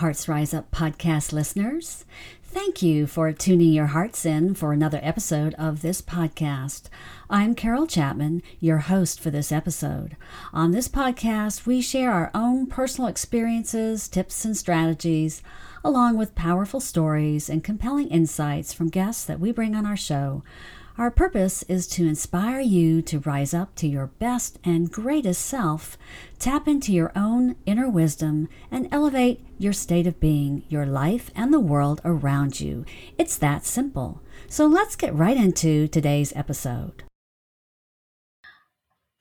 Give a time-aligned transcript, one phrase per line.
[0.00, 2.06] Hearts Rise Up podcast listeners.
[2.42, 6.84] Thank you for tuning your hearts in for another episode of this podcast.
[7.28, 10.16] I'm Carol Chapman, your host for this episode.
[10.54, 15.42] On this podcast, we share our own personal experiences, tips, and strategies,
[15.84, 20.42] along with powerful stories and compelling insights from guests that we bring on our show.
[20.98, 25.96] Our purpose is to inspire you to rise up to your best and greatest self,
[26.38, 31.54] tap into your own inner wisdom, and elevate your state of being, your life, and
[31.54, 32.84] the world around you.
[33.16, 34.20] It's that simple.
[34.48, 37.04] So let's get right into today's episode.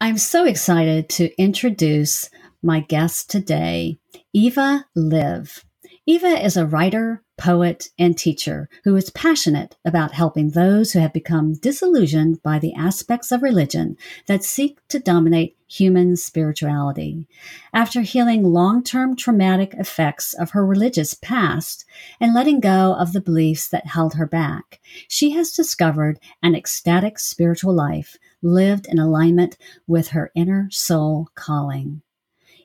[0.01, 2.29] I'm so excited to introduce
[2.63, 3.99] my guest today,
[4.33, 5.65] Eva Liv.
[6.09, 11.13] Eva is a writer, poet, and teacher who is passionate about helping those who have
[11.13, 17.27] become disillusioned by the aspects of religion that seek to dominate human spirituality.
[17.75, 21.85] After healing long term traumatic effects of her religious past
[22.19, 27.19] and letting go of the beliefs that held her back, she has discovered an ecstatic
[27.19, 32.01] spiritual life lived in alignment with her inner soul calling.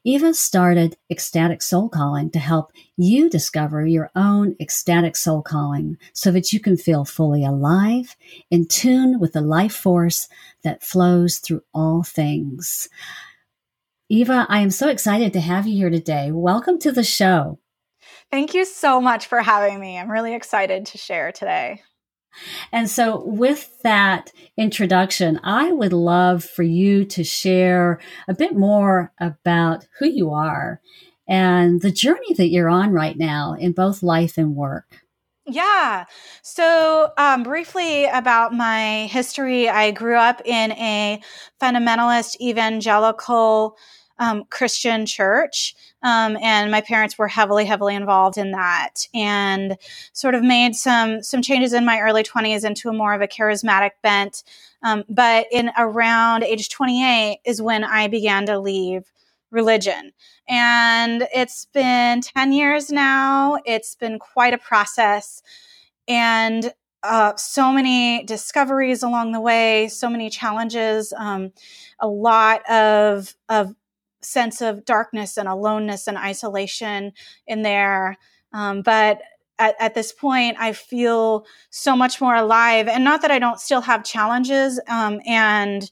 [0.07, 6.31] Eva started Ecstatic Soul Calling to help you discover your own ecstatic soul calling so
[6.31, 8.15] that you can feel fully alive,
[8.51, 10.29] in tune with the life force
[10.63, 12.91] that flows through all things.
[14.11, 16.31] Eva, I am so excited to have you here today.
[16.31, 17.59] Welcome to the show.
[18.31, 19.97] Thank you so much for having me.
[19.97, 21.81] I'm really excited to share today.
[22.73, 29.13] And so, with that introduction, I would love for you to share a bit more
[29.19, 30.81] about who you are
[31.27, 35.05] and the journey that you're on right now in both life and work.
[35.47, 36.05] Yeah.
[36.43, 41.21] So, um, briefly about my history, I grew up in a
[41.61, 43.77] fundamentalist evangelical
[44.19, 45.75] um, Christian church.
[46.03, 49.77] Um, and my parents were heavily, heavily involved in that, and
[50.13, 53.27] sort of made some some changes in my early twenties into a more of a
[53.27, 54.45] charismatic bent.
[54.83, 59.11] Um, but in around age twenty eight is when I began to leave
[59.51, 60.13] religion,
[60.47, 63.57] and it's been ten years now.
[63.65, 65.43] It's been quite a process,
[66.07, 66.71] and
[67.03, 71.53] uh, so many discoveries along the way, so many challenges, um,
[71.99, 73.75] a lot of of
[74.25, 77.13] sense of darkness and aloneness and isolation
[77.47, 78.17] in there.
[78.53, 79.21] Um, but
[79.59, 82.89] at, at, this point, I feel so much more alive.
[82.89, 85.91] And not that I don't still have challenges um, and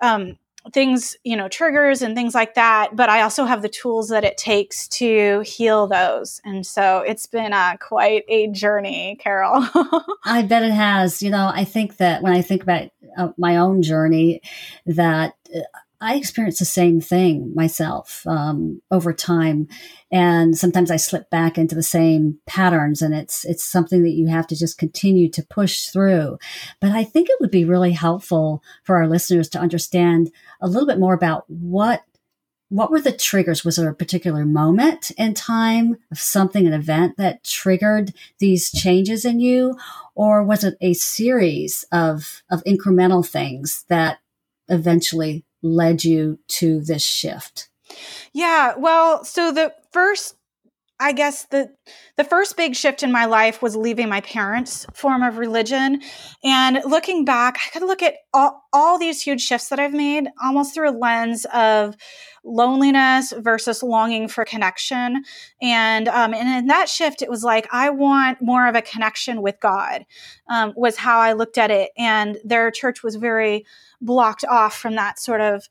[0.00, 0.38] um,
[0.72, 4.24] things, you know, triggers and things like that, but I also have the tools that
[4.24, 6.40] it takes to heal those.
[6.44, 9.66] And so it's been uh, quite a journey, Carol.
[10.24, 11.22] I bet it has.
[11.22, 14.40] You know, I think that when I think about uh, my own journey,
[14.86, 15.60] that uh,
[16.02, 19.68] I experience the same thing myself um, over time,
[20.10, 24.26] and sometimes I slip back into the same patterns, and it's it's something that you
[24.26, 26.38] have to just continue to push through.
[26.80, 30.88] But I think it would be really helpful for our listeners to understand a little
[30.88, 32.02] bit more about what
[32.68, 33.64] what were the triggers?
[33.64, 39.26] Was there a particular moment in time of something, an event that triggered these changes
[39.26, 39.76] in you?
[40.14, 44.20] Or was it a series of, of incremental things that
[44.68, 47.68] eventually led you to this shift?
[48.32, 50.36] Yeah, well, so the first
[51.02, 51.68] I guess the
[52.16, 56.00] the first big shift in my life was leaving my parents' form of religion,
[56.44, 60.28] and looking back, I could look at all, all these huge shifts that I've made
[60.40, 61.96] almost through a lens of
[62.44, 65.24] loneliness versus longing for connection,
[65.60, 69.42] and um, and in that shift, it was like I want more of a connection
[69.42, 70.04] with God,
[70.48, 73.64] um, was how I looked at it, and their church was very
[74.00, 75.68] blocked off from that sort of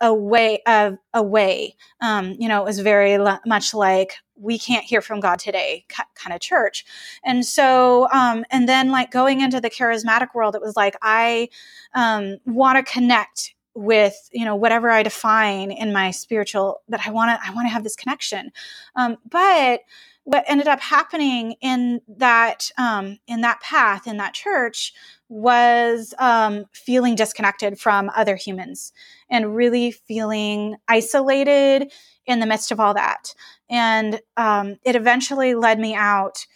[0.00, 1.74] a way of a way.
[2.00, 6.34] Um, you know it was very much like we can't hear from god today kind
[6.34, 6.84] of church.
[7.24, 11.48] And so um, and then like going into the charismatic world it was like i
[11.94, 17.10] um, want to connect with you know whatever i define in my spiritual but i
[17.10, 18.50] want to i want to have this connection
[18.96, 19.80] um, but
[20.24, 24.92] what ended up happening in that um, in that path in that church
[25.28, 28.92] was um, feeling disconnected from other humans
[29.30, 31.92] and really feeling isolated
[32.26, 33.34] in the midst of all that.
[33.70, 36.46] And um, it eventually led me out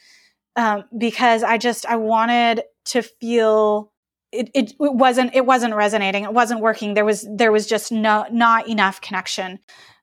[0.56, 3.89] um, because I just I wanted to feel
[4.32, 6.24] it, it, it wasn't it wasn't resonating.
[6.24, 6.94] It wasn't working.
[6.94, 9.58] There was there was just no not enough connection.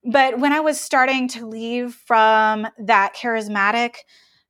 [0.09, 3.95] But when i was starting to leave from that charismatic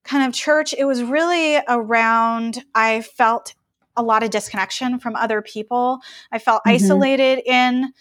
[0.03, 3.55] kind of church it was really around i felt
[3.97, 5.99] a lot of disconnection from other people.
[6.31, 6.75] I felt mm-hmm.
[6.75, 7.91] isolated in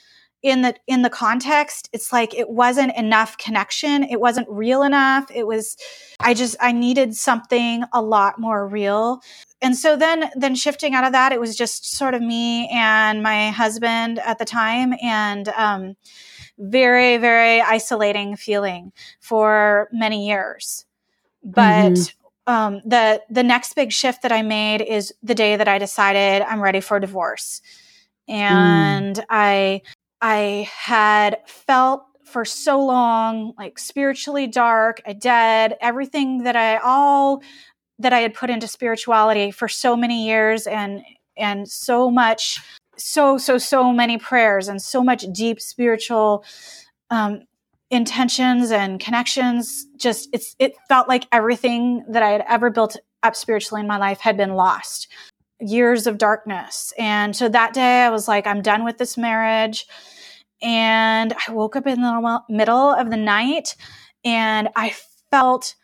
[0.42, 1.88] in the in the context.
[1.92, 4.04] It's like it wasn't enough connection.
[4.04, 5.28] It wasn't real enough.
[5.34, 5.76] It was
[6.20, 9.20] i just i needed something a lot more real
[9.62, 13.22] and so then then shifting out of that it was just sort of me and
[13.22, 15.96] my husband at the time and um,
[16.58, 20.84] very very isolating feeling for many years
[21.42, 22.52] but mm-hmm.
[22.52, 26.42] um, the the next big shift that i made is the day that i decided
[26.42, 27.60] i'm ready for divorce
[28.28, 29.24] and mm.
[29.30, 29.80] i
[30.20, 37.42] I had felt for so long like spiritually dark, a dead, everything that I all
[37.98, 41.02] that I had put into spirituality for so many years and
[41.36, 42.58] and so much
[42.96, 46.44] so so so many prayers and so much deep spiritual
[47.10, 47.42] um
[47.90, 49.86] intentions and connections.
[49.96, 53.98] Just it's it felt like everything that I had ever built up spiritually in my
[53.98, 55.08] life had been lost.
[55.60, 56.92] Years of darkness.
[56.98, 59.86] And so that day I was like I'm done with this marriage.
[60.62, 63.76] And I woke up in the middle of the night
[64.24, 64.94] and I
[65.30, 65.74] felt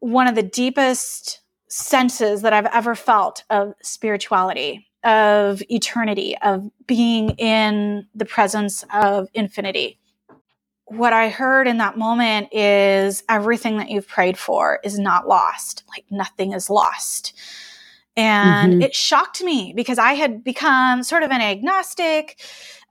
[0.00, 1.39] one of the deepest
[1.70, 9.28] senses that I've ever felt of spirituality, of eternity, of being in the presence of
[9.32, 9.98] infinity.
[10.86, 15.84] What I heard in that moment is everything that you've prayed for is not lost.
[15.88, 17.32] Like nothing is lost.
[18.16, 18.82] And mm-hmm.
[18.82, 22.40] it shocked me because I had become sort of an agnostic,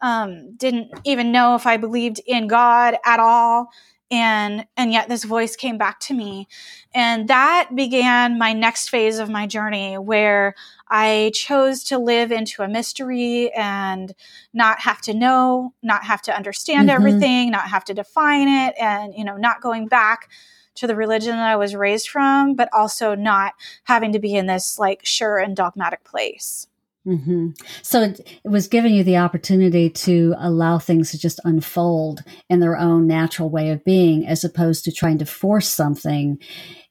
[0.01, 3.69] um, didn't even know if I believed in God at all.
[4.11, 6.47] And, and yet this voice came back to me.
[6.95, 10.55] And that began my next phase of my journey where
[10.89, 14.13] I chose to live into a mystery and
[14.51, 16.95] not have to know, not have to understand mm-hmm.
[16.95, 20.29] everything, not have to define it, and, you know, not going back
[20.75, 23.53] to the religion that I was raised from, but also not
[23.83, 26.68] having to be in this like sure and dogmatic place.
[27.09, 27.49] Mm-hmm.
[27.81, 32.59] So it, it, was giving you the opportunity to allow things to just unfold in
[32.59, 36.37] their own natural way of being, as opposed to trying to force something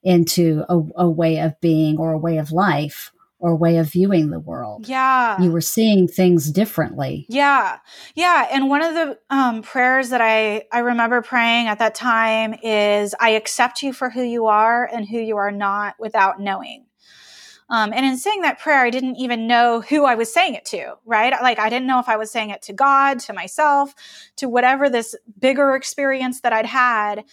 [0.03, 3.89] into a, a way of being or a way of life or a way of
[3.89, 4.89] viewing the world.
[4.89, 5.41] Yeah.
[5.41, 7.25] You were seeing things differently.
[7.29, 7.77] Yeah.
[8.13, 8.47] Yeah.
[8.51, 13.15] And one of the um, prayers that I, I remember praying at that time is
[13.19, 16.85] I accept you for who you are and who you are not without knowing.
[17.69, 20.65] Um, and in saying that prayer, I didn't even know who I was saying it
[20.65, 21.33] to, right?
[21.41, 23.93] Like, I didn't know if I was saying it to God, to myself,
[24.37, 27.25] to whatever this bigger experience that I'd had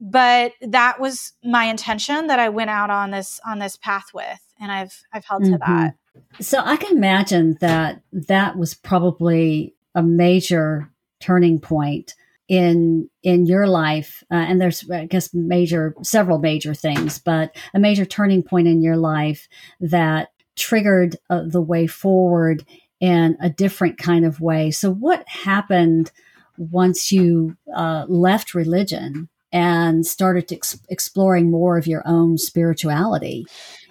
[0.00, 4.40] but that was my intention that I went out on this on this path with
[4.60, 5.52] and I've I've held mm-hmm.
[5.52, 5.94] to that.
[6.40, 10.90] So I can imagine that that was probably a major
[11.20, 12.14] turning point
[12.48, 17.78] in in your life uh, and there's i guess major several major things but a
[17.78, 19.48] major turning point in your life
[19.80, 22.64] that triggered uh, the way forward
[23.00, 26.12] in a different kind of way so what happened
[26.58, 33.46] once you uh, left religion and started ex- exploring more of your own spirituality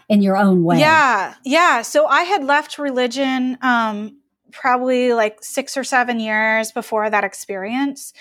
[0.10, 0.80] in your own way.
[0.80, 1.34] Yeah.
[1.44, 1.82] Yeah.
[1.82, 4.18] So I had left religion um,
[4.54, 8.14] probably like six or seven years before that experience.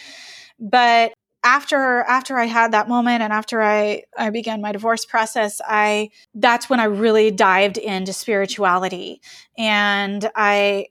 [0.58, 1.12] But
[1.44, 6.10] after after I had that moment and after I I began my divorce process, I
[6.34, 9.20] that's when I really dived into spirituality.
[9.58, 10.86] And I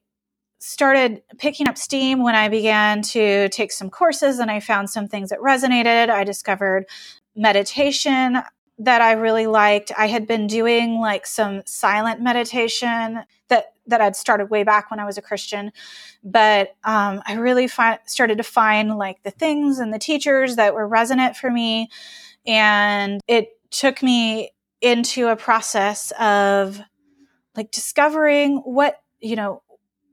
[0.60, 5.08] started picking up steam when I began to take some courses and I found some
[5.08, 6.10] things that resonated.
[6.10, 6.86] I discovered
[7.36, 8.44] meditation
[8.78, 9.92] that I really liked.
[9.98, 15.00] I had been doing like some silent meditation that that I'd started way back when
[15.00, 15.72] I was a Christian,
[16.24, 20.74] but um, I really fi- started to find like the things and the teachers that
[20.74, 21.90] were resonant for me,
[22.46, 26.82] and it took me into a process of
[27.56, 29.62] like discovering what you know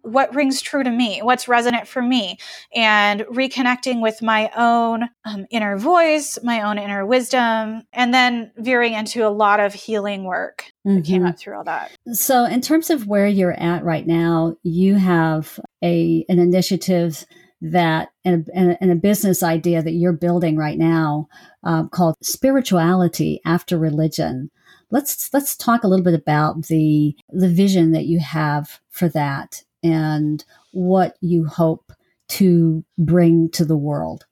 [0.02, 2.38] what rings true to me, what's resonant for me,
[2.74, 8.94] and reconnecting with my own um, inner voice, my own inner wisdom, and then veering
[8.94, 10.96] into a lot of healing work mm-hmm.
[10.96, 11.28] that came mm-hmm.
[11.28, 11.90] up through all that.
[12.12, 17.24] So, in terms of where you're at right now, you have a an initiative
[17.60, 21.28] that and, and, a business idea that you're building right now
[21.64, 24.48] uh, called spirituality after religion
[24.90, 29.64] let's let's talk a little bit about the the vision that you have for that
[29.82, 31.92] and what you hope
[32.28, 34.26] to bring to the world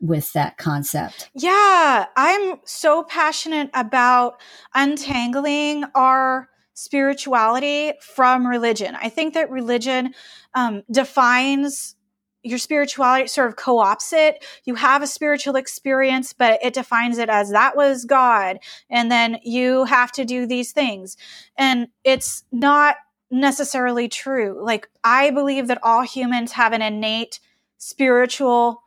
[0.00, 1.30] with that concept.
[1.34, 4.40] Yeah, I'm so passionate about
[4.74, 8.96] untangling our spirituality from religion.
[9.00, 10.14] I think that religion
[10.54, 11.96] um, defines
[12.42, 14.44] your spirituality sort of co-ops it.
[14.64, 18.58] You have a spiritual experience, but it defines it as that was God.
[18.88, 21.16] And then you have to do these things.
[21.56, 22.96] And it's not
[23.30, 24.62] necessarily true.
[24.64, 27.40] Like, I believe that all humans have an innate
[27.78, 28.82] spiritual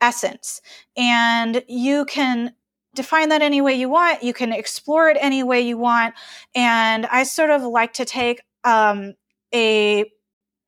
[0.00, 0.60] essence.
[0.96, 2.54] And you can
[2.94, 4.22] define that any way you want.
[4.22, 6.14] You can explore it any way you want.
[6.54, 9.14] And I sort of like to take um,
[9.54, 10.10] a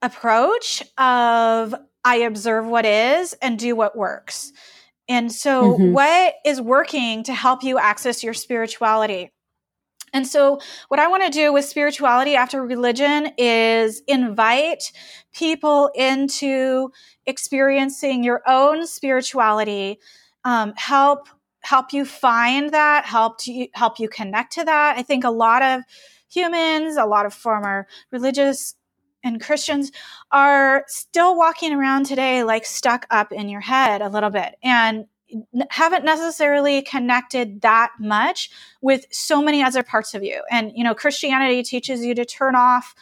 [0.03, 4.53] approach of I observe what is and do what works.
[5.09, 5.93] And so, mm-hmm.
[5.93, 9.33] what is working to help you access your spirituality?
[10.13, 14.93] And so, what I want to do with spirituality after religion is invite
[15.33, 16.91] people into
[17.27, 19.99] experiencing your own spirituality,
[20.45, 21.29] um, help
[21.61, 24.97] help you find that, help you help you connect to that.
[24.97, 25.83] I think a lot of
[26.31, 28.75] humans, a lot of former religious
[29.25, 29.91] and Christians
[30.31, 35.07] are still walking around today like stuck up in your head a little bit and
[35.71, 40.43] haven't necessarily connected that much with so many other parts of you.
[40.51, 42.95] And, you know, Christianity teaches you to turn off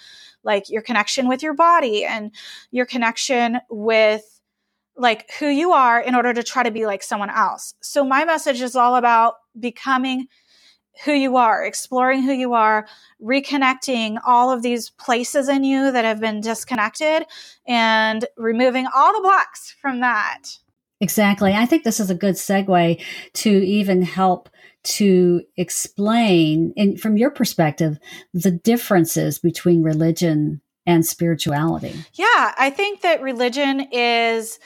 [0.43, 2.33] like your connection with your body and
[2.71, 4.41] your connection with
[4.97, 7.75] like who you are in order to try to be like someone else.
[7.81, 10.29] So my message is all about becoming
[11.05, 12.87] who you are, exploring who you are,
[13.23, 17.25] reconnecting all of these places in you that have been disconnected
[17.67, 20.59] and removing all the blocks from that.
[21.01, 21.53] Exactly.
[21.53, 23.03] I think this is a good segue
[23.35, 24.49] to even help
[24.85, 27.99] to explain, in, from your perspective,
[28.33, 31.93] the differences between religion and spirituality.
[32.15, 34.59] Yeah, I think that religion is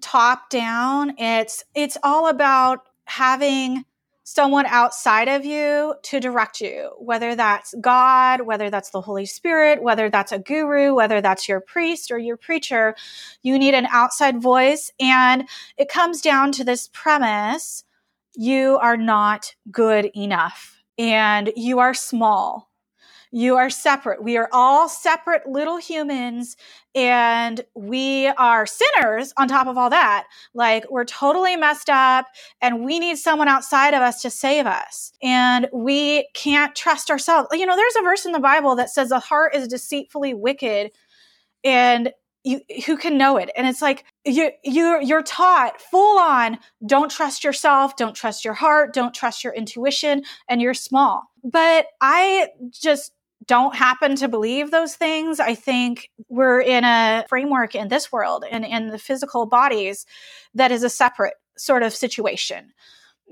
[0.00, 1.14] top down.
[1.18, 3.84] It's it's all about having
[4.32, 9.82] someone outside of you to direct you, whether that's God, whether that's the Holy Spirit,
[9.82, 12.94] whether that's a guru, whether that's your priest or your preacher.
[13.42, 14.92] You need an outside voice.
[15.00, 17.82] And it comes down to this premise
[18.36, 22.69] you are not good enough and you are small
[23.32, 24.22] you are separate.
[24.22, 26.56] We are all separate little humans
[26.94, 30.26] and we are sinners on top of all that.
[30.52, 32.26] Like we're totally messed up
[32.60, 35.12] and we need someone outside of us to save us.
[35.22, 37.48] And we can't trust ourselves.
[37.52, 40.90] You know, there's a verse in the Bible that says the heart is deceitfully wicked
[41.62, 46.58] and you who can know it and it's like you you you're taught full on
[46.86, 51.84] don't trust yourself don't trust your heart don't trust your intuition and you're small but
[52.00, 53.12] i just
[53.46, 55.40] don't happen to believe those things.
[55.40, 60.06] I think we're in a framework in this world and in the physical bodies
[60.54, 62.72] that is a separate sort of situation.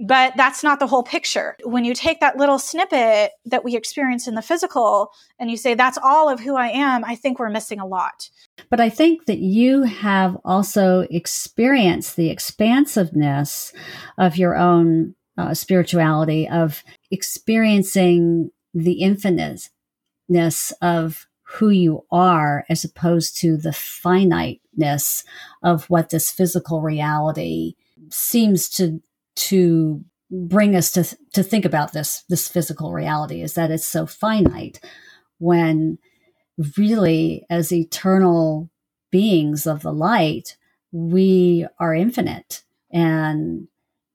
[0.06, 1.56] But that's not the whole picture.
[1.64, 5.10] When you take that little snippet that we experience in the physical
[5.40, 8.30] and you say, that's all of who I am, I think we're missing a lot.
[8.70, 13.72] But I think that you have also experienced the expansiveness
[14.16, 19.68] of your own uh, spirituality, of experiencing the infinite
[20.28, 25.24] finiteness of who you are as opposed to the finiteness
[25.62, 27.74] of what this physical reality
[28.10, 29.02] seems to
[29.34, 34.06] to bring us to to think about this this physical reality is that it's so
[34.06, 34.80] finite
[35.38, 35.98] when
[36.76, 38.68] really as eternal
[39.10, 40.56] beings of the light
[40.92, 43.68] we are infinite and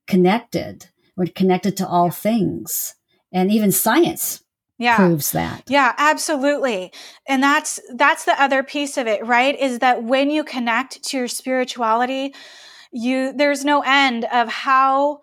[0.08, 0.88] connected.
[1.16, 2.96] We're connected to all things
[3.32, 4.43] and even science
[4.78, 4.96] yeah.
[4.96, 5.64] proves that.
[5.68, 6.92] Yeah, absolutely.
[7.28, 9.58] And that's that's the other piece of it, right?
[9.60, 12.34] Is that when you connect to your spirituality,
[12.92, 15.22] you there's no end of how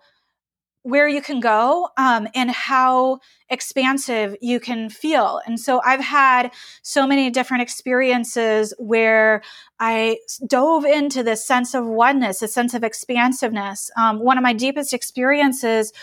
[0.83, 5.39] where you can go um, and how expansive you can feel.
[5.45, 9.43] And so I've had so many different experiences where
[9.79, 10.17] I
[10.47, 13.91] dove into this sense of oneness, a sense of expansiveness.
[13.95, 15.93] Um, one of my deepest experiences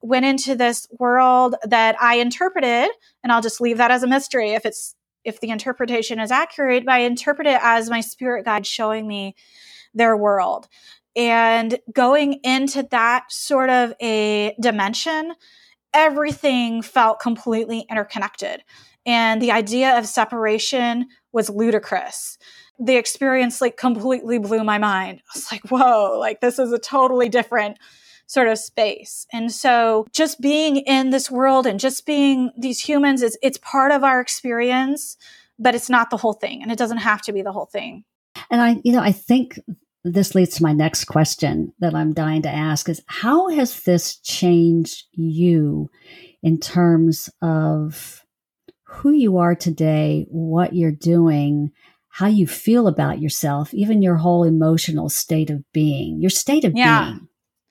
[0.00, 2.90] went into this world that I interpreted,
[3.22, 6.86] and I'll just leave that as a mystery if it's if the interpretation is accurate,
[6.86, 9.34] but I interpret it as my spirit guide showing me
[9.92, 10.68] their world.
[11.16, 15.32] And going into that sort of a dimension,
[15.92, 18.62] everything felt completely interconnected.
[19.04, 22.38] And the idea of separation was ludicrous.
[22.78, 25.20] The experience like completely blew my mind.
[25.20, 27.78] I was like, whoa, like this is a totally different
[28.28, 29.26] sort of space.
[29.32, 33.90] And so just being in this world and just being these humans is it's part
[33.90, 35.16] of our experience,
[35.58, 38.04] but it's not the whole thing and it doesn't have to be the whole thing.
[38.50, 39.58] And I you know, I think
[40.04, 44.16] this leads to my next question that I'm dying to ask is how has this
[44.16, 45.90] changed you
[46.42, 48.24] in terms of
[48.84, 51.72] who you are today, what you're doing,
[52.08, 56.74] how you feel about yourself, even your whole emotional state of being, your state of
[56.74, 57.04] yeah.
[57.04, 57.28] being?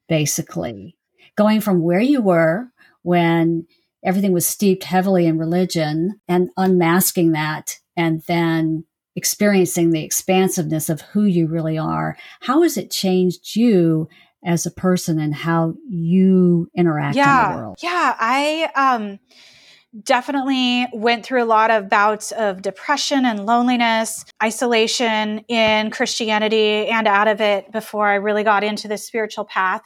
[0.07, 0.97] Basically,
[1.35, 2.71] going from where you were
[3.03, 3.67] when
[4.03, 8.85] everything was steeped heavily in religion and unmasking that and then
[9.15, 14.07] experiencing the expansiveness of who you really are, how has it changed you
[14.45, 17.79] as a person and how you interact yeah, in the world?
[17.81, 19.19] Yeah, I um
[20.03, 27.07] definitely went through a lot of bouts of depression and loneliness, isolation in Christianity and
[27.07, 29.81] out of it before I really got into the spiritual path.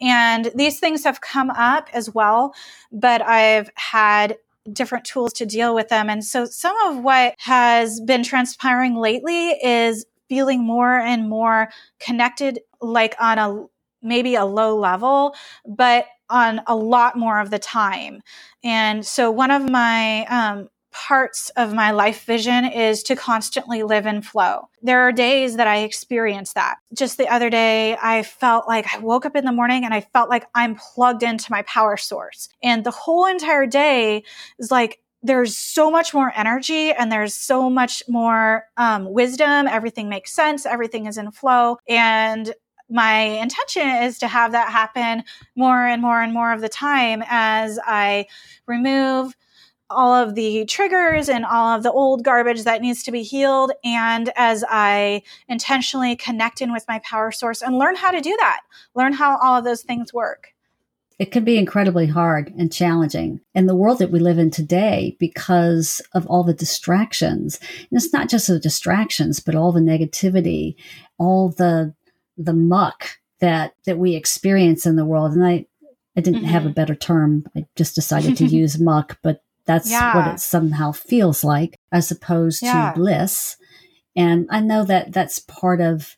[0.00, 2.54] And these things have come up as well,
[2.90, 4.36] but I've had
[4.72, 6.08] different tools to deal with them.
[6.08, 11.68] And so some of what has been transpiring lately is feeling more and more
[12.00, 13.66] connected, like on a
[14.02, 15.34] maybe a low level,
[15.66, 18.22] but on a lot more of the time.
[18.64, 24.06] And so one of my um, parts of my life vision is to constantly live
[24.06, 24.68] in flow.
[24.82, 26.76] There are days that I experience that.
[26.94, 30.02] Just the other day, I felt like I woke up in the morning and I
[30.02, 32.48] felt like I'm plugged into my power source.
[32.62, 34.24] And the whole entire day
[34.58, 39.68] is like, there's so much more energy and there's so much more um, wisdom.
[39.68, 40.66] Everything makes sense.
[40.66, 41.78] Everything is in flow.
[41.88, 42.52] And
[42.92, 45.24] my intention is to have that happen
[45.56, 48.26] more and more and more of the time as I
[48.66, 49.34] remove
[49.88, 53.72] all of the triggers and all of the old garbage that needs to be healed.
[53.84, 58.36] And as I intentionally connect in with my power source and learn how to do
[58.40, 58.60] that,
[58.94, 60.48] learn how all of those things work.
[61.18, 65.16] It can be incredibly hard and challenging in the world that we live in today
[65.20, 67.60] because of all the distractions.
[67.78, 70.74] And it's not just the distractions, but all the negativity,
[71.18, 71.94] all the
[72.36, 75.32] the muck that that we experience in the world.
[75.32, 75.66] And I
[76.16, 76.48] I didn't mm-hmm.
[76.48, 76.74] have a mm-hmm.
[76.74, 77.44] better term.
[77.56, 80.16] I just decided to use muck, but that's yeah.
[80.16, 82.92] what it somehow feels like as opposed yeah.
[82.92, 83.56] to bliss.
[84.16, 86.16] And I know that that's part of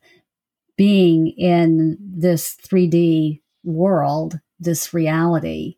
[0.77, 5.77] being in this 3D world, this reality.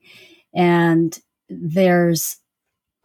[0.54, 1.18] And
[1.48, 2.38] there's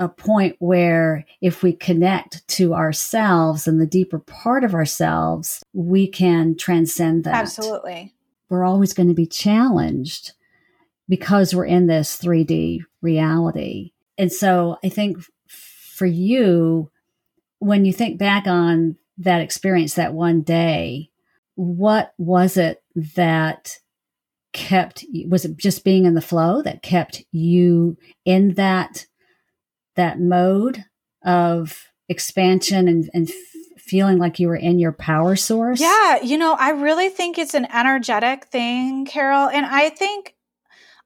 [0.01, 6.07] a point where if we connect to ourselves and the deeper part of ourselves, we
[6.07, 7.35] can transcend that.
[7.35, 8.15] Absolutely.
[8.49, 10.31] We're always going to be challenged
[11.07, 13.91] because we're in this 3D reality.
[14.17, 16.89] And so I think for you,
[17.59, 21.11] when you think back on that experience that one day,
[21.53, 23.77] what was it that
[24.53, 29.05] kept was it just being in the flow that kept you in that
[29.95, 30.85] that mode
[31.23, 33.29] of expansion and, and
[33.77, 35.79] feeling like you were in your power source?
[35.79, 39.49] Yeah, you know, I really think it's an energetic thing, Carol.
[39.49, 40.35] And I think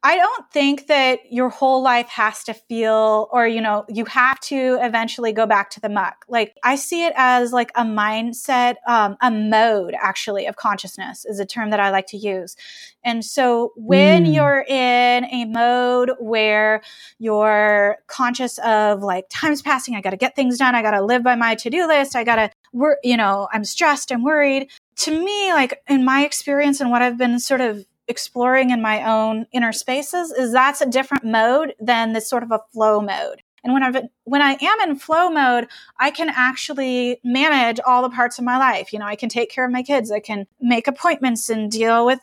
[0.06, 4.40] I don't think that your whole life has to feel, or, you know, you have
[4.42, 6.26] to eventually go back to the muck.
[6.30, 11.40] Like, I see it as like a mindset, um, a mode actually of consciousness is
[11.40, 12.56] a term that I like to use.
[13.04, 14.36] And so when mm.
[14.36, 16.84] you're in a mode where
[17.18, 21.04] you're conscious of like time's passing, I got to get things done, I got to
[21.04, 24.24] live by my to do list, I got to, work, you know, I'm stressed, I'm
[24.24, 24.70] worried.
[24.98, 29.04] To me, like in my experience and what I've been sort of exploring in my
[29.04, 33.42] own inner spaces is that's a different mode than this sort of a flow mode.
[33.64, 35.68] And when I've when I am in flow mode,
[36.00, 38.94] I can actually manage all the parts of my life.
[38.94, 42.06] You know, I can take care of my kids, I can make appointments and deal
[42.06, 42.20] with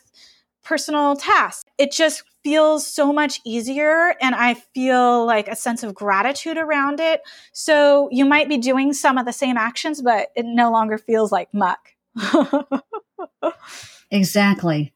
[0.62, 1.64] personal tasks.
[1.78, 7.00] It just feels so much easier and I feel like a sense of gratitude around
[7.00, 7.22] it.
[7.52, 11.32] So you might be doing some of the same actions, but it no longer feels
[11.32, 11.90] like muck.
[14.10, 14.92] exactly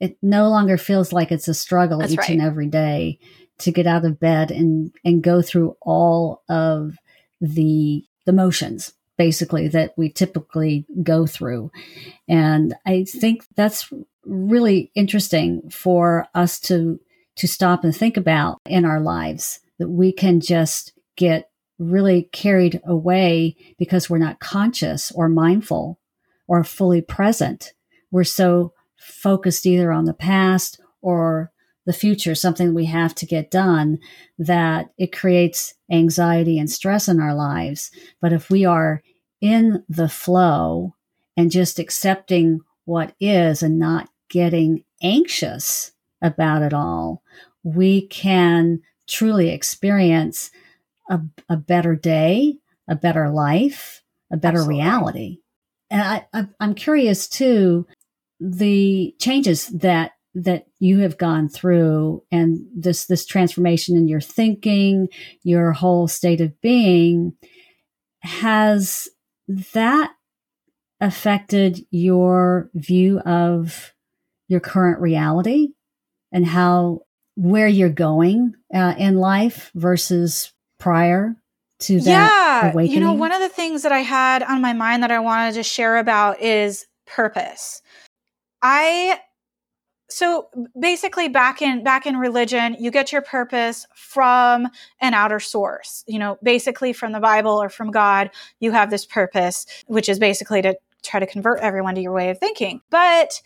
[0.00, 2.30] it no longer feels like it's a struggle That's each right.
[2.30, 3.18] and every day
[3.58, 6.96] to get out of bed and and go through all of
[7.40, 11.70] the the motions basically that we typically go through
[12.28, 13.92] and i think that's
[14.24, 16.98] really interesting for us to
[17.36, 22.80] to stop and think about in our lives that we can just get really carried
[22.84, 25.98] away because we're not conscious or mindful
[26.48, 27.72] or fully present
[28.10, 28.73] we're so
[29.04, 31.52] focused either on the past or
[31.86, 33.98] the future, something we have to get done,
[34.38, 37.90] that it creates anxiety and stress in our lives.
[38.20, 39.02] But if we are
[39.40, 40.94] in the flow
[41.36, 47.22] and just accepting what is and not getting anxious about it all,
[47.62, 50.50] we can truly experience
[51.10, 52.56] a, a better day,
[52.88, 54.82] a better life, a better Absolutely.
[54.82, 55.38] reality.
[55.90, 57.86] And I, I, I'm curious too
[58.40, 65.08] the changes that that you have gone through and this this transformation in your thinking
[65.44, 67.32] your whole state of being
[68.20, 69.08] has
[69.48, 70.12] that
[71.00, 73.94] affected your view of
[74.48, 75.68] your current reality
[76.32, 77.00] and how
[77.36, 81.36] where you're going uh, in life versus prior
[81.80, 82.94] to that, awakening?
[82.94, 85.54] You know, one of the things that I had on my mind that I wanted
[85.54, 87.82] to share about is purpose.
[88.64, 89.20] I
[90.10, 90.48] so
[90.78, 94.68] basically back in back in religion you get your purpose from
[95.00, 99.06] an outer source you know basically from the bible or from god you have this
[99.06, 102.80] purpose which is basically to try to convert everyone to your way of thinking.
[102.90, 103.40] But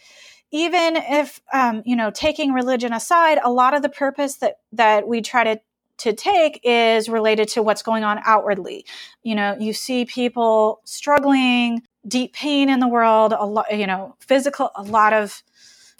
[0.50, 5.06] even if um, you know taking religion aside a lot of the purpose that that
[5.06, 5.60] we try to
[5.98, 8.86] to take is related to what's going on outwardly.
[9.22, 14.16] You know you see people struggling deep pain in the world a lot you know
[14.18, 15.42] physical a lot of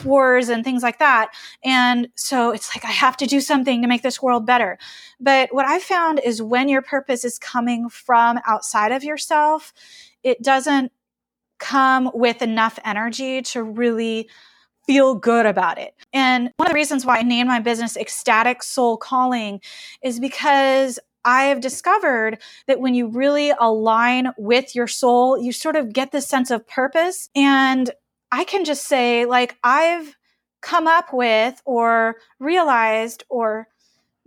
[0.05, 1.31] wars and things like that.
[1.64, 4.79] And so it's like, I have to do something to make this world better.
[5.21, 9.73] But what I found is when your purpose is coming from outside of yourself,
[10.23, 10.92] it doesn't
[11.59, 14.29] come with enough energy to really
[14.87, 15.94] feel good about it.
[16.12, 19.61] And one of the reasons why I named my business Ecstatic Soul Calling
[20.03, 25.77] is because I have discovered that when you really align with your soul, you sort
[25.77, 27.29] of get this sense of purpose.
[27.35, 27.91] And
[28.31, 30.17] I can just say, like, I've
[30.61, 33.69] come up with or realized or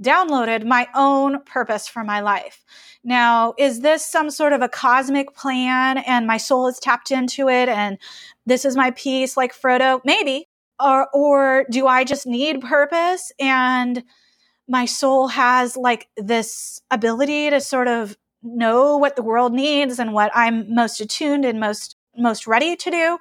[0.02, 2.64] downloaded my own purpose for my life.
[3.04, 7.50] Now, is this some sort of a cosmic plan and my soul is tapped into
[7.50, 7.98] it and
[8.46, 10.02] this is my piece like Frodo?
[10.04, 10.48] Maybe.
[10.84, 14.04] Or, or do I just need purpose and
[14.72, 20.14] my soul has like this ability to sort of know what the world needs and
[20.14, 23.18] what I'm most attuned and most most ready to do?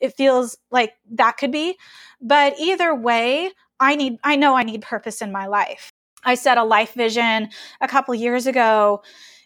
[0.00, 1.76] it feels like that could be.
[2.20, 5.92] But either way, I need, I know I need purpose in my life.
[6.24, 9.02] I set a life vision a couple years ago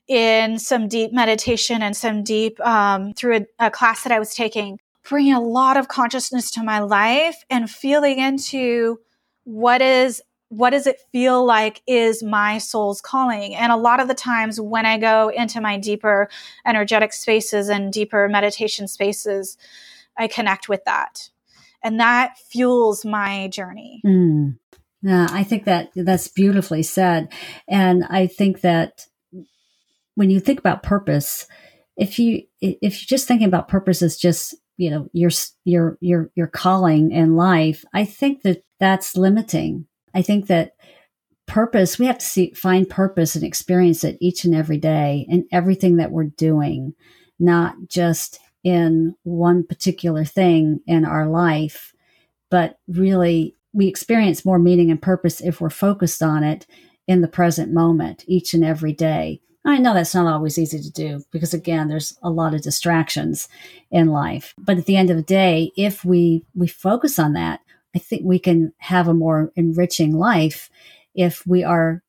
[0.09, 4.35] in some deep meditation and some deep, um, through a, a class that I was
[4.35, 4.79] taking,
[5.09, 8.99] bringing a lot of consciousness to my life and feeling into
[9.45, 13.55] what is what does it feel like is my soul's calling?
[13.55, 16.29] And a lot of the times when I go into my deeper
[16.67, 19.57] energetic spaces and deeper meditation spaces,
[20.19, 21.31] I connect with that.
[21.83, 24.03] And that fuels my journey.
[24.05, 24.59] Mm.
[25.01, 27.33] Yeah, I think that that's beautifully said.
[27.67, 29.07] And I think that
[30.17, 31.47] when you think about purpose,
[31.97, 35.31] if you if you're just thinking about purpose as just you know your
[35.65, 39.87] your your your calling in life, I think that that's limiting.
[40.15, 40.73] I think that
[41.47, 45.47] purpose we have to see find purpose and experience it each and every day in
[45.53, 46.95] everything that we're doing,
[47.39, 51.93] not just in one particular thing in our life,
[52.51, 56.67] but really we experience more meaning and purpose if we're focused on it
[57.09, 59.41] in the present moment each and every day.
[59.65, 63.49] I know that's not always easy to do because again, there's a lot of distractions
[63.91, 64.55] in life.
[64.59, 67.61] But at the end of the day, if we we focus on that,
[67.95, 70.71] I think we can have a more enriching life
[71.15, 72.03] if we are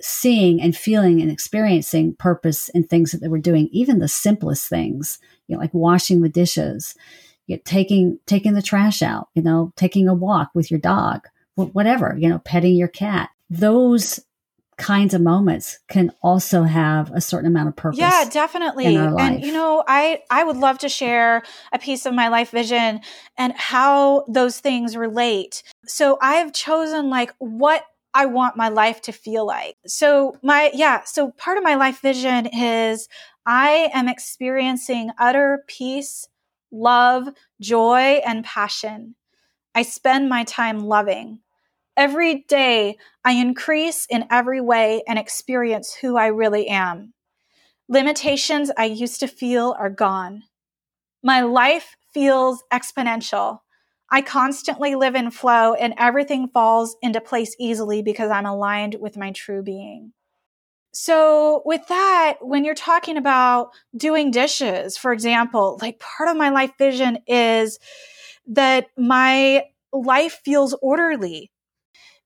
[0.00, 5.18] seeing and feeling and experiencing purpose in things that we're doing, even the simplest things
[5.46, 6.94] you know, like washing the dishes,
[7.46, 11.28] you know, taking taking the trash out, you know, taking a walk with your dog,
[11.54, 13.30] whatever, you know, petting your cat.
[13.50, 14.20] Those
[14.76, 17.98] kinds of moments can also have a certain amount of purpose.
[17.98, 18.96] Yeah, definitely.
[18.96, 23.00] And you know, I I would love to share a piece of my life vision
[23.36, 25.62] and how those things relate.
[25.86, 27.84] So I've chosen like what
[28.14, 29.76] I want my life to feel like.
[29.86, 33.08] So my yeah, so part of my life vision is
[33.46, 36.28] I am experiencing utter peace,
[36.70, 37.28] love,
[37.60, 39.16] joy, and passion.
[39.74, 41.40] I spend my time loving.
[41.96, 47.14] Every day, I increase in every way and experience who I really am.
[47.88, 50.44] Limitations I used to feel are gone.
[51.22, 53.60] My life feels exponential.
[54.10, 59.16] I constantly live in flow and everything falls into place easily because I'm aligned with
[59.16, 60.12] my true being.
[60.92, 66.50] So, with that, when you're talking about doing dishes, for example, like part of my
[66.50, 67.78] life vision is
[68.46, 71.50] that my life feels orderly.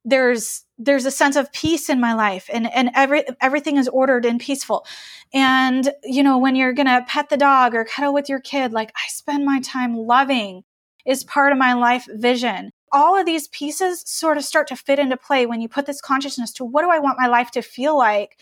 [0.04, 4.24] There's there's a sense of peace in my life and and every everything is ordered
[4.24, 4.86] and peaceful.
[5.34, 8.90] And you know, when you're to pet the dog or cuddle with your kid, like
[8.96, 10.64] I spend my time loving
[11.06, 12.70] is part of my life vision.
[12.92, 16.00] All of these pieces sort of start to fit into play when you put this
[16.00, 18.38] consciousness to what do I want my life to feel like?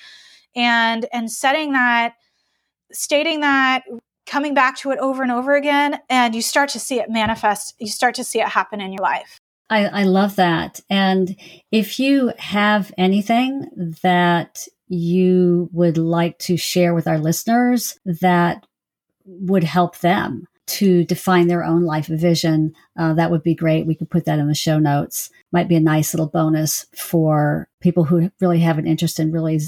[0.54, 2.14] And and setting that
[2.92, 3.84] stating that
[4.26, 7.74] coming back to it over and over again and you start to see it manifest
[7.78, 11.36] you start to see it happen in your life I, I love that and
[11.72, 18.66] if you have anything that you would like to share with our listeners that
[19.24, 23.86] would help them to define their own life vision, uh, that would be great.
[23.86, 25.30] We could put that in the show notes.
[25.52, 29.60] Might be a nice little bonus for people who really have an interest in really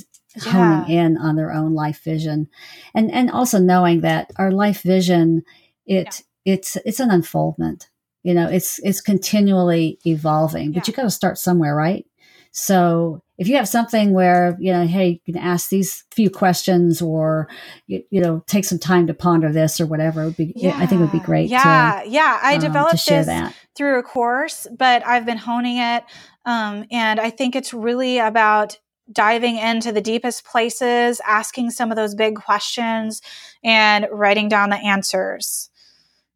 [0.44, 0.52] yeah.
[0.52, 2.48] honing in on their own life vision,
[2.94, 5.44] and and also knowing that our life vision
[5.86, 6.54] it yeah.
[6.54, 7.88] it's it's an unfoldment.
[8.28, 12.04] You know, it's it's continually evolving, but you got to start somewhere, right?
[12.50, 17.00] So if you have something where you know hey you can ask these few questions
[17.00, 17.48] or
[17.86, 20.76] you, you know take some time to ponder this or whatever would be yeah.
[20.76, 23.54] i think it would be great yeah to, yeah i um, developed this that.
[23.76, 26.02] through a course but i've been honing it
[26.46, 28.78] um, and i think it's really about
[29.10, 33.22] diving into the deepest places asking some of those big questions
[33.62, 35.70] and writing down the answers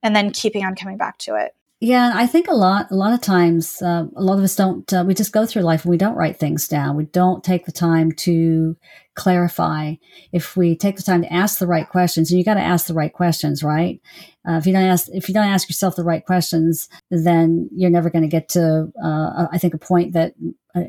[0.05, 1.53] and then keeping on coming back to it
[1.83, 4.55] yeah, and I think a lot, a lot of times, uh, a lot of us
[4.55, 4.91] don't.
[4.93, 6.97] Uh, we just go through life and we don't write things down.
[6.97, 8.77] We don't take the time to
[9.17, 9.95] clarify.
[10.31, 12.87] If we take the time to ask the right questions, and you got to ask
[12.87, 14.01] the right questions, right?
[14.49, 17.91] Uh, if you don't ask, if you don't ask yourself the right questions, then you're
[17.91, 20.35] never going to get to, uh, I think, a point that
[20.77, 20.83] uh,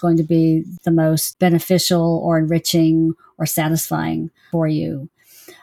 [0.00, 5.10] going to be the most beneficial or enriching or satisfying for you.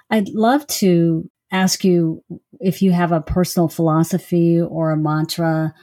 [0.10, 2.23] I'd love to ask you
[2.59, 5.73] if you have a personal philosophy or a mantra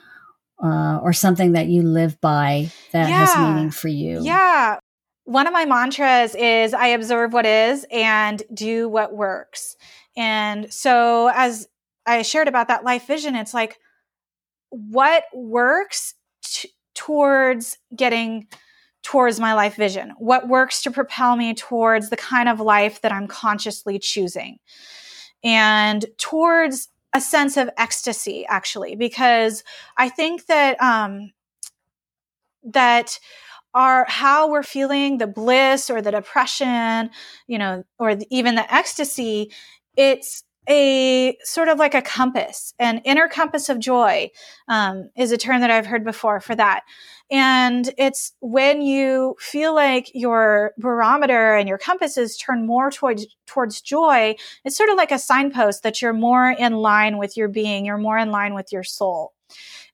[0.63, 3.27] uh, or something that you live by that yeah.
[3.27, 4.21] has meaning for you.
[4.23, 4.79] Yeah.
[5.25, 9.77] One of my mantras is I observe what is and do what works.
[10.17, 11.69] And so, as
[12.05, 13.79] I shared about that life vision, it's like
[14.71, 18.49] what works t- towards getting
[19.03, 20.13] towards my life vision?
[20.19, 24.59] What works to propel me towards the kind of life that I'm consciously choosing?
[25.43, 29.65] And towards a sense of ecstasy actually because
[29.97, 31.33] i think that um
[32.63, 33.19] that
[33.75, 37.11] our how we're feeling the bliss or the depression
[37.47, 39.51] you know or the, even the ecstasy
[39.97, 44.31] it's a sort of like a compass an inner compass of joy
[44.69, 46.83] um, is a term that i've heard before for that
[47.31, 53.81] and it's when you feel like your barometer and your compasses turn more towards towards
[53.81, 57.87] joy, it's sort of like a signpost that you're more in line with your being,
[57.87, 59.33] you're more in line with your soul.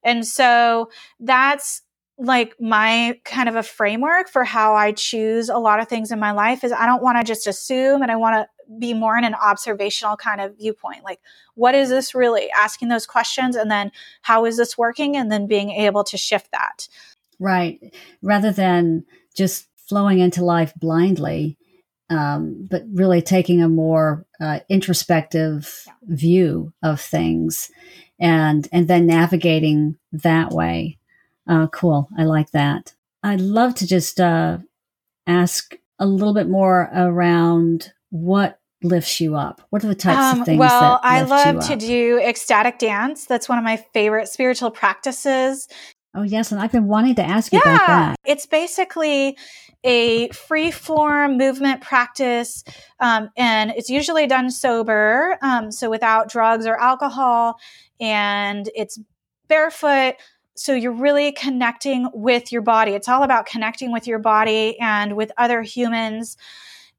[0.02, 1.82] And so that's
[2.18, 6.18] like my kind of a framework for how I choose a lot of things in
[6.18, 9.16] my life is I don't want to just assume and I want to be more
[9.16, 11.04] in an observational kind of viewpoint.
[11.04, 11.20] Like,
[11.54, 12.50] what is this really?
[12.50, 15.16] Asking those questions and then how is this working?
[15.16, 16.88] And then being able to shift that.
[17.38, 17.94] Right.
[18.22, 19.04] Rather than
[19.36, 21.58] just flowing into life blindly,
[22.08, 25.92] um, but really taking a more uh, introspective yeah.
[26.02, 27.70] view of things
[28.18, 30.98] and and then navigating that way.
[31.48, 32.08] Uh, cool.
[32.18, 32.94] I like that.
[33.22, 34.58] I'd love to just uh,
[35.26, 39.62] ask a little bit more around what lifts you up?
[39.70, 40.58] What are the types um, of things?
[40.58, 43.26] Well, I love to do ecstatic dance.
[43.26, 45.68] That's one of my favorite spiritual practices.
[46.14, 46.52] Oh, yes.
[46.52, 48.16] And I've been wanting to ask you yeah, about that.
[48.24, 49.36] It's basically
[49.84, 52.64] a free form movement practice,
[52.98, 57.56] um, and it's usually done sober, um, so without drugs or alcohol,
[58.00, 58.98] and it's
[59.46, 60.16] barefoot.
[60.56, 62.92] So you're really connecting with your body.
[62.92, 66.36] It's all about connecting with your body and with other humans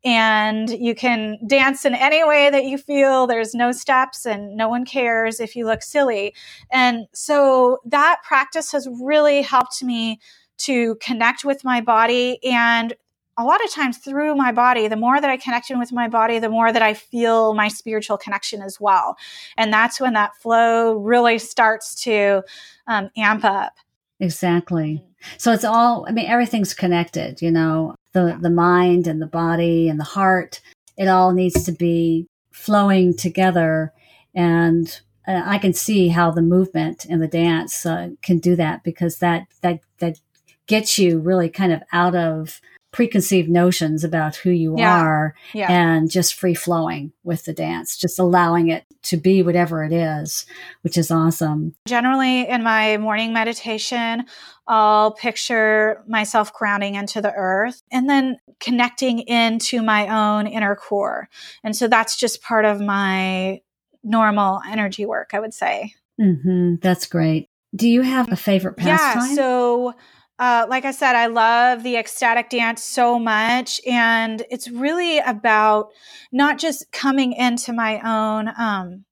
[0.05, 3.27] and you can dance in any way that you feel.
[3.27, 6.35] There's no steps and no one cares if you look silly.
[6.71, 10.19] And so that practice has really helped me
[10.59, 12.93] to connect with my body and
[13.37, 16.07] a lot of times through my body, the more that I connect in with my
[16.07, 19.15] body, the more that I feel my spiritual connection as well.
[19.57, 22.43] And that's when that flow really starts to
[22.87, 23.73] um, amp up.
[24.19, 25.03] Exactly.
[25.37, 29.89] So it's all, I mean, everything's connected, you know the, the mind and the body
[29.89, 30.61] and the heart.
[30.97, 33.93] It all needs to be flowing together.
[34.33, 38.83] And uh, I can see how the movement and the dance uh, can do that
[38.83, 40.19] because that, that, that
[40.65, 42.59] gets you really kind of out of
[42.91, 44.99] preconceived notions about who you yeah.
[44.99, 45.71] are yeah.
[45.71, 50.45] and just free flowing with the dance, just allowing it to be whatever it is,
[50.81, 51.75] which is awesome.
[51.87, 54.25] Generally, in my morning meditation,
[54.67, 61.29] I'll picture myself grounding into the earth and then connecting into my own inner core.
[61.63, 63.61] And so that's just part of my
[64.03, 65.93] normal energy work, I would say.
[66.19, 66.75] Mm-hmm.
[66.81, 67.49] That's great.
[67.75, 69.29] Do you have a favorite pastime?
[69.29, 69.35] Yeah.
[69.35, 69.93] So,
[70.39, 73.81] uh, like I said, I love the ecstatic dance so much.
[73.87, 75.89] And it's really about
[76.31, 79.05] not just coming into my own, um,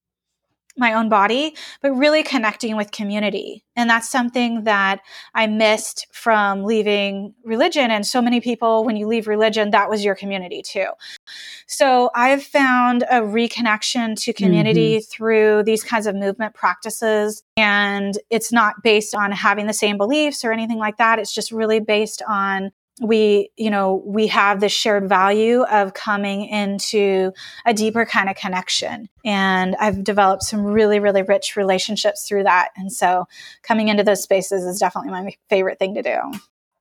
[0.78, 3.64] my own body, but really connecting with community.
[3.76, 5.02] And that's something that
[5.34, 7.92] I missed from leaving religion.
[7.92, 10.88] And so many people, when you leave religion, that was your community too.
[11.68, 15.12] So I've found a reconnection to community mm-hmm.
[15.12, 17.44] through these kinds of movement practices.
[17.58, 21.20] And it's not based on having the same beliefs or anything like that.
[21.20, 26.46] It's just really based on we you know we have this shared value of coming
[26.46, 27.34] into
[27.66, 29.10] a deeper kind of connection.
[29.26, 32.70] And i've developed some really really rich relationships through that.
[32.78, 33.28] And so
[33.64, 36.20] coming into those spaces is definitely my favorite thing to do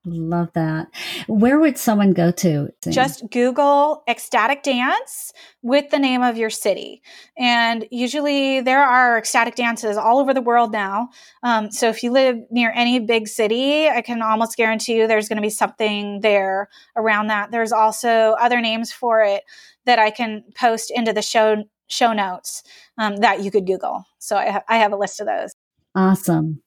[0.06, 0.88] Love that.
[1.26, 2.68] Where would someone go to?
[2.90, 7.02] Just Google ecstatic dance with the name of your city.
[7.38, 11.08] And usually there are ecstatic dances all over the world now.
[11.42, 15.28] Um, so if you live near any big city, I can almost guarantee you there's
[15.28, 17.50] going to be something there around that.
[17.50, 19.42] There's also other names for it
[19.86, 22.62] that I can post into the show show notes
[22.98, 24.04] um, that you could Google.
[24.18, 25.54] So I, ha- I have a list of those.
[25.94, 26.62] Awesome.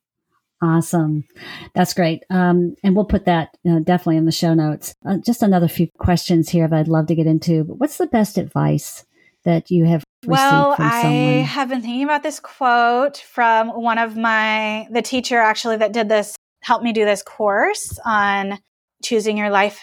[0.62, 1.24] Awesome.
[1.76, 2.24] That's great.
[2.30, 4.96] Um, and we'll put that uh, definitely in the show notes.
[5.06, 7.63] Uh, just another few questions here that I'd love to get into.
[7.63, 9.06] But what's the best advice
[9.43, 14.88] that you have well, I have been thinking about this quote from one of my,
[14.89, 18.58] the teacher actually that did this, helped me do this course on
[19.04, 19.80] choosing your life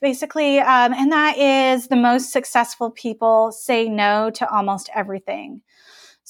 [0.00, 0.58] basically.
[0.58, 5.62] Um, and that is the most successful people say no to almost everything.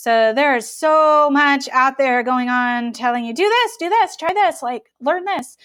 [0.01, 4.17] So there is so much out there going on telling you, do this, do this,
[4.17, 5.57] try this, like learn this.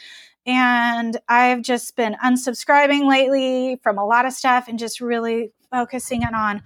[0.47, 6.23] And I've just been unsubscribing lately from a lot of stuff and just really focusing
[6.23, 6.63] in on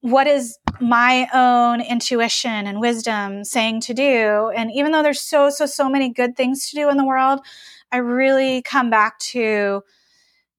[0.00, 4.50] what is my own intuition and wisdom saying to do.
[4.52, 7.46] And even though there's so, so, so many good things to do in the world,
[7.92, 9.82] I really come back to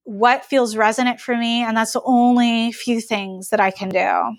[0.04, 1.64] what feels resonant for me.
[1.64, 4.38] And that's the only few things that I can do.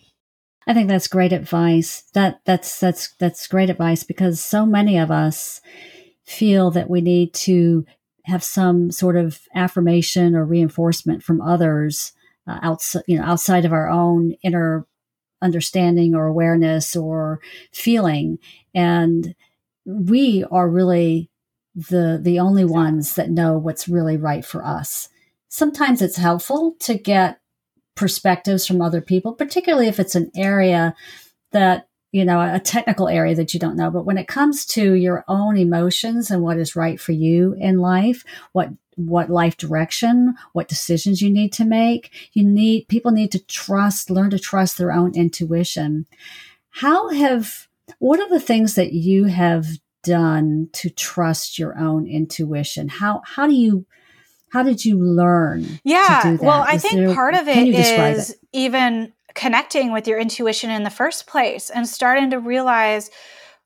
[0.67, 2.03] I think that's great advice.
[2.15, 5.61] That that's that's that's great advice because so many of us
[6.25, 7.85] feel that we need to
[8.25, 12.13] have some sort of affirmation or reinforcement from others
[12.47, 14.87] uh, outside, you know, outside of our own inner
[15.43, 17.41] understanding or awareness or
[17.73, 18.39] feeling,
[18.75, 19.35] and
[19.85, 21.31] we are really
[21.75, 25.09] the the only ones that know what's really right for us.
[25.49, 27.41] Sometimes it's helpful to get
[27.95, 30.95] perspectives from other people, particularly if it's an area
[31.53, 33.91] that, you know, a technical area that you don't know.
[33.91, 37.79] But when it comes to your own emotions and what is right for you in
[37.79, 43.33] life, what what life direction, what decisions you need to make, you need people need
[43.33, 46.07] to trust, learn to trust their own intuition.
[46.71, 49.67] How have what are the things that you have
[50.03, 52.89] done to trust your own intuition?
[52.89, 53.87] How how do you
[54.55, 55.81] how did you learn?
[55.83, 56.37] Yeah.
[56.41, 58.37] Well, I think there, part of it is it?
[58.53, 63.11] even connecting with your intuition in the first place and starting to realize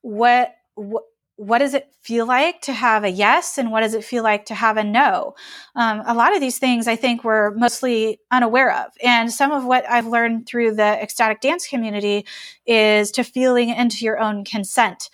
[0.01, 1.03] what, what
[1.35, 4.43] what does it feel like to have a yes and what does it feel like
[4.43, 5.33] to have a no
[5.73, 9.63] um, a lot of these things i think we're mostly unaware of and some of
[9.63, 12.25] what i've learned through the ecstatic dance community
[12.65, 15.09] is to feeling into your own consent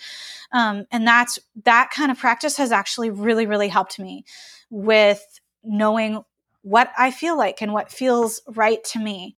[0.51, 4.25] um, and that's that kind of practice has actually really really helped me
[4.71, 5.35] with
[5.65, 6.23] knowing
[6.62, 9.38] what I feel like and what feels right to me.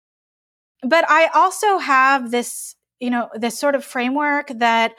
[0.84, 4.94] But I also have this, you know, this sort of framework that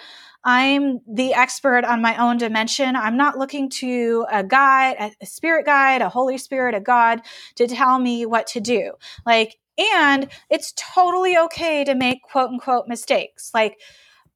[0.45, 2.95] I'm the expert on my own dimension.
[2.95, 7.23] I'm not looking to a guide, a spirit guide, a Holy Spirit, a God
[7.57, 8.93] to tell me what to do.
[9.25, 13.51] Like, and it's totally okay to make quote unquote mistakes.
[13.53, 13.79] Like,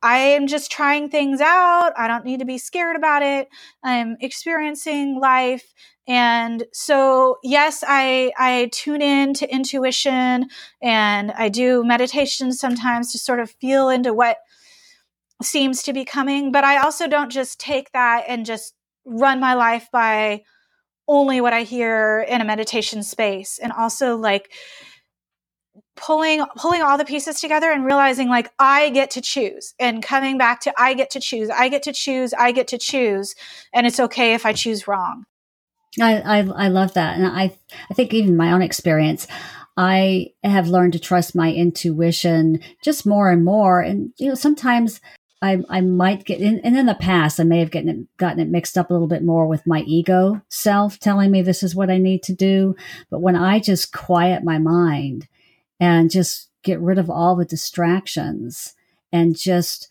[0.03, 1.93] I am just trying things out.
[1.97, 3.49] I don't need to be scared about it.
[3.83, 5.73] I'm experiencing life
[6.11, 10.49] and so, yes, I, I tune in to intuition
[10.83, 14.39] and I do meditation sometimes to sort of feel into what
[15.41, 16.51] seems to be coming.
[16.51, 20.43] But I also don't just take that and just run my life by
[21.07, 23.61] only what I hear in a meditation space.
[23.63, 24.51] And also like
[25.97, 30.39] pulling pulling all the pieces together and realizing like I get to choose and coming
[30.39, 33.35] back to I get to choose, I get to choose, I get to choose.
[33.73, 35.25] And it's okay if I choose wrong.
[36.01, 37.53] I, I, I love that, and I
[37.91, 39.27] I think even my own experience,
[39.77, 43.81] I have learned to trust my intuition just more and more.
[43.81, 45.01] And you know, sometimes
[45.43, 48.39] I I might get in, and in the past I may have gotten it, gotten
[48.39, 51.75] it mixed up a little bit more with my ego self telling me this is
[51.75, 52.77] what I need to do.
[53.11, 55.27] But when I just quiet my mind
[55.81, 58.75] and just get rid of all the distractions
[59.11, 59.89] and just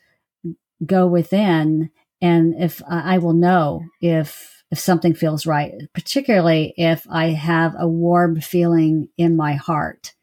[0.85, 1.89] go within,
[2.21, 7.87] and if I, will know if if something feels right, particularly if I have a
[7.87, 10.13] warm feeling in my heart,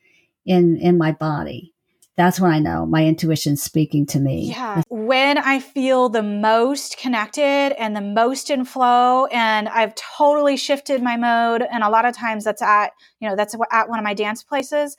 [0.46, 1.74] in in my body.
[2.16, 4.48] That's when I know my intuition's speaking to me.
[4.48, 4.82] Yeah.
[4.88, 11.02] When I feel the most connected and the most in flow and I've totally shifted
[11.02, 14.04] my mode and a lot of times that's at, you know, that's at one of
[14.04, 14.96] my dance places,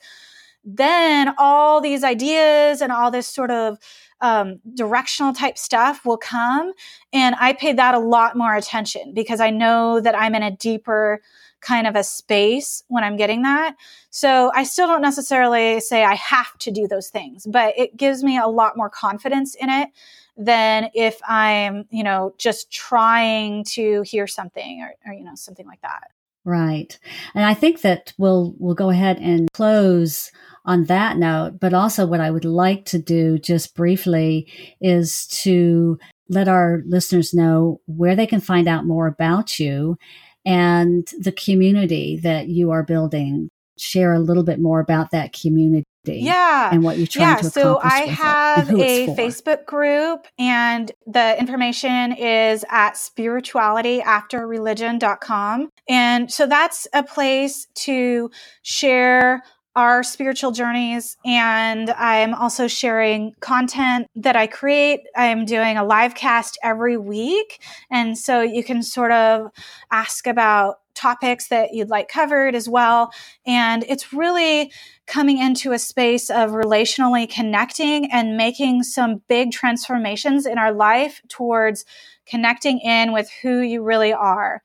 [0.76, 3.78] then all these ideas and all this sort of
[4.20, 6.72] um, directional type stuff will come.
[7.12, 10.50] And I pay that a lot more attention because I know that I'm in a
[10.50, 11.20] deeper
[11.60, 13.76] kind of a space when I'm getting that.
[14.10, 18.22] So I still don't necessarily say I have to do those things, but it gives
[18.22, 19.88] me a lot more confidence in it
[20.36, 25.66] than if I'm, you know, just trying to hear something or, or you know, something
[25.66, 26.10] like that.
[26.44, 26.98] Right.
[27.34, 30.30] And I think that we'll we'll go ahead and close
[30.68, 34.52] on that note, but also what I would like to do just briefly
[34.82, 35.98] is to
[36.28, 39.96] let our listeners know where they can find out more about you
[40.44, 43.48] and the community that you are building.
[43.78, 46.68] Share a little bit more about that community yeah.
[46.72, 51.38] and what you're trying to yeah, to so i have a facebook group and the
[51.38, 58.30] information is at spiritualityafterreligion.com and so that's a place to
[58.62, 59.42] share
[59.78, 66.16] our spiritual journeys and i'm also sharing content that i create i'm doing a live
[66.16, 69.52] cast every week and so you can sort of
[69.92, 73.12] ask about topics that you'd like covered as well.
[73.46, 74.72] And it's really
[75.06, 81.22] coming into a space of relationally connecting and making some big transformations in our life
[81.28, 81.84] towards
[82.26, 84.60] connecting in with who you really are.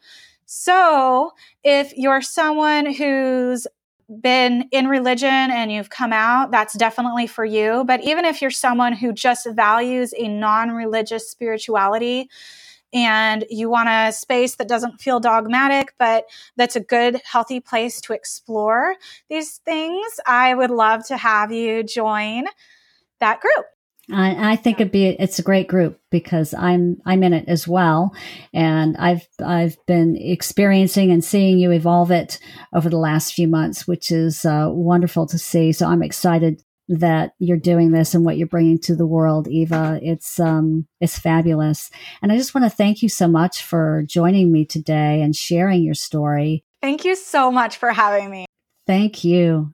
[0.45, 1.31] So,
[1.63, 3.67] if you're someone who's
[4.21, 7.83] been in religion and you've come out, that's definitely for you.
[7.85, 12.29] But even if you're someone who just values a non religious spirituality,
[12.93, 16.25] and you want a space that doesn't feel dogmatic, but
[16.57, 18.95] that's a good, healthy place to explore
[19.29, 22.45] these things, I would love to have you join
[23.19, 23.65] that group.
[24.13, 27.67] I, I, think it'd be it's a great group because I'm I'm in it as
[27.67, 28.15] well,
[28.53, 32.39] and I've I've been experiencing and seeing you evolve it
[32.73, 35.71] over the last few months, which is uh, wonderful to see.
[35.71, 39.99] So I'm excited that you're doing this and what you're bringing to the world, Eva.
[40.01, 41.89] It's um, it's fabulous,
[42.21, 45.83] and I just want to thank you so much for joining me today and sharing
[45.83, 46.63] your story.
[46.81, 48.45] Thank you so much for having me.
[48.85, 49.73] Thank you.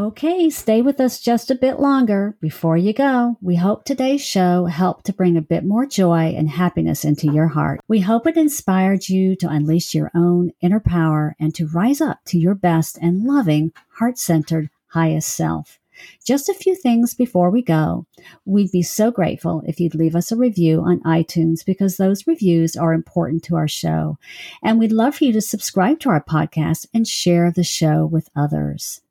[0.00, 3.36] Okay, stay with us just a bit longer before you go.
[3.42, 7.48] We hope today's show helped to bring a bit more joy and happiness into your
[7.48, 7.82] heart.
[7.86, 12.20] We hope it inspired you to unleash your own inner power and to rise up
[12.28, 15.78] to your best and loving, heart centered, highest self.
[16.24, 18.06] Just a few things before we go.
[18.46, 22.74] We'd be so grateful if you'd leave us a review on iTunes because those reviews
[22.74, 24.16] are important to our show.
[24.62, 28.30] And we'd love for you to subscribe to our podcast and share the show with
[28.34, 29.02] others.